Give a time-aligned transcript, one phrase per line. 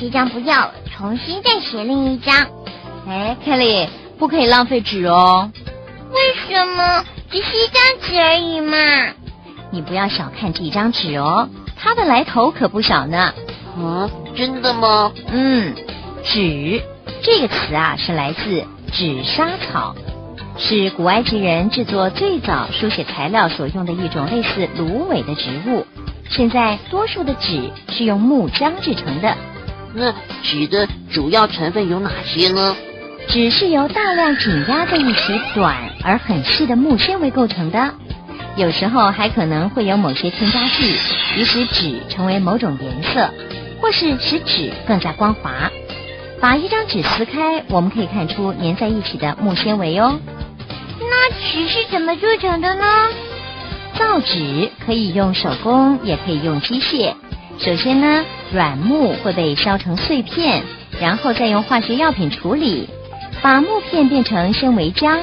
[0.00, 2.34] 这张不要，重新再写另一张。
[3.06, 3.86] 哎，Kelly，
[4.18, 5.52] 不可以浪费纸哦。
[6.10, 7.04] 为什么？
[7.30, 8.78] 只是一张纸而已嘛。
[9.70, 13.34] 你不要小看这一张纸哦，它的来头可不小呢。
[13.76, 15.12] 啊，真的吗？
[15.30, 15.74] 嗯，
[16.24, 16.82] 纸
[17.22, 19.94] 这个词啊，是来自纸莎草，
[20.56, 25.86] 是古埃及人制作最早书写材料所用的一种类似芦苇的植物。
[26.30, 29.36] 现在多数的纸是用木浆制成的。
[29.94, 30.12] 那
[30.42, 32.76] 纸的主要成分有哪些呢？
[33.28, 37.94] 纸是由大量紧压在一起短而很细的木纤维构成的，
[38.56, 40.96] 有时候还可能会有某些添加剂，
[41.36, 43.30] 以使纸成为某种颜色，
[43.80, 45.70] 或是使纸更加光滑。
[46.40, 50.18] 把一张纸撕开，我们可以看出粘在一起的木纤维哦。
[50.98, 52.84] 那纸是怎么做成的呢？
[53.94, 57.12] 造纸可以用手工，也可以用机械。
[57.58, 60.62] 首先呢，软木会被烧成碎片，
[61.00, 62.88] 然后再用化学药品处理，
[63.42, 65.18] 把木片变成纤维浆。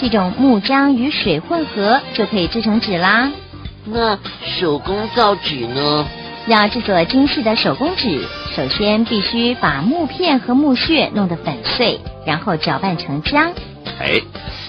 [0.00, 3.30] 这种木浆与水混合，就可以制成纸啦。
[3.84, 4.18] 那
[4.58, 6.06] 手工造纸呢？
[6.48, 13.52] 要制作精细的手工纸，首先必须把木片和木屑弄得粉碎，然后搅拌成浆。
[14.00, 14.20] 哎，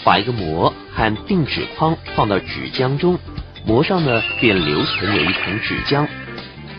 [0.04, 3.18] 把一个膜和定纸框放到纸浆中。
[3.66, 6.06] 膜上呢，便留存有一层纸浆。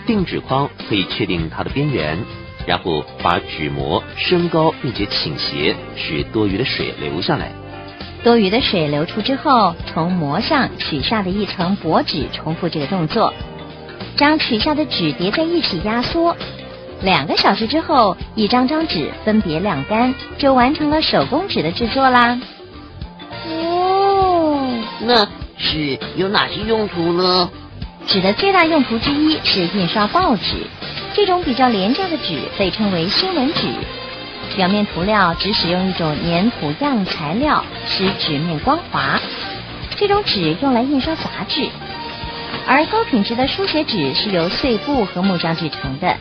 [0.07, 2.19] 定纸框可以确定它的边缘，
[2.67, 7.51] 然后把纸膜升高并且倾斜，使多余的水流下来。
[8.23, 13.33] 多余的水流出之后，从膜上取下的一层薄纸，重复这个动作，
[14.17, 16.37] 将取下的纸叠在一起压缩。
[17.03, 22.41] 两个小时之后，一张张纸分别晾干，就完成了手工纸的制作啦。
[23.47, 24.67] 哦，
[25.01, 25.27] 那。
[25.57, 27.49] 纸有哪些用途呢？
[28.07, 30.67] 纸的最大用途之一是印刷报纸。
[31.15, 33.69] 这种比较廉价的纸被称为新闻纸，
[34.57, 39.21] 表面涂料只使用一种粘土样材料，使纸面光滑。
[39.97, 41.69] 这种纸用来印刷杂志，
[42.67, 46.17] 而高品质的书写纸是由碎布和木浆制成的。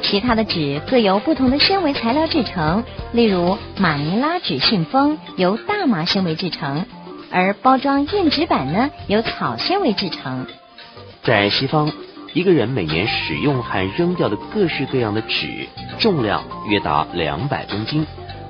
[0.00, 6.86] 其他的纸各由不同的纤维材料制成，例如马尼拉纸信封由大麻纤维制成。
[7.30, 10.46] 而包装硬纸板呢，由草纤维制成。
[11.28, 11.92] 在西方，
[12.32, 15.68] 一个人每年使用和扔掉的各式各样的纸
[15.98, 18.06] 重量约达两百公斤，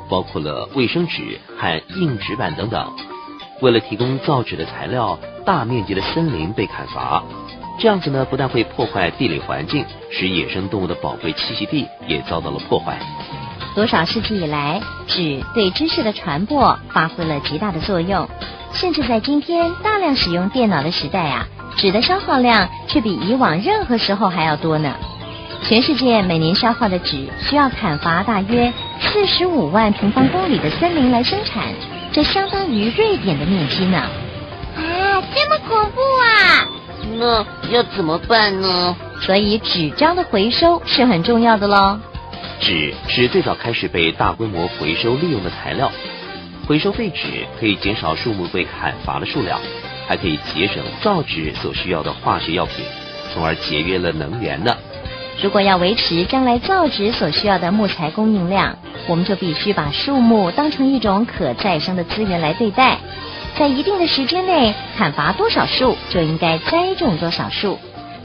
[0.08, 2.88] 包括了卫生纸和硬纸板等等。
[3.60, 7.20] 为了提供造纸的材料，大面积的森林被砍伐，
[7.80, 12.96] 这样子呢，不但会破坏地理环境，使野生动物的宝贵栖息地也遭到了破坏。
[13.74, 18.28] 多少世纪以来，纸对知识的传播发挥了极大的作用。
[18.70, 24.94] 甚至在今天大量使用电脑的时代啊，纸的消耗量却比以往任何时候还要多呢。
[25.66, 31.64] 全世界每年消耗的纸需要砍伐大约四十五万平方公里的森林来生产，
[32.12, 33.98] 这相当于瑞典的面积呢。
[34.76, 36.68] 啊，这么恐怖啊！
[37.16, 38.94] 那要怎么办呢？
[39.20, 41.98] 所以纸张的回收是很重要的喽。
[42.60, 45.90] 纸是最早开始被大规模回收利用的材料。
[46.66, 49.58] 回收废纸可以减少树木被砍伐的数量，
[50.08, 52.84] 还可以节省造纸所需要的化学药品，
[53.32, 54.74] 从而节约了能源呢。
[55.40, 58.76] 如果要维持将来造纸所需要的木材供应量，
[59.06, 62.98] 我们就必须把树木当成一种可再生的资源来对待。
[63.56, 67.78] 在一定的时间内砍伐多少树，就应该栽种多少树。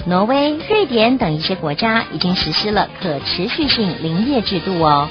[0.06, 5.08] 挪威、瑞典等一些国家已经实施了可持续性林业制度哦。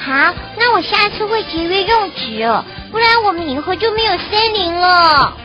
[0.00, 2.46] 好，那我下次会节约用纸，
[2.90, 5.36] 不然我们以后就没有森林了。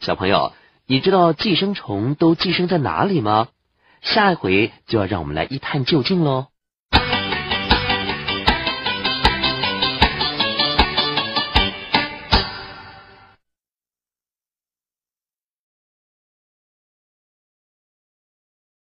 [0.00, 0.52] 小朋友。
[0.86, 3.48] 你知道寄生虫都寄生在哪里吗？
[4.02, 6.48] 下一回就要让我们来一探究竟喽。